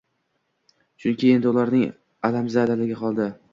Chunki 1.03 1.29
endi 1.35 1.51
ularning 1.53 1.85
alamzadaligi 2.31 3.01
qoldi. 3.07 3.33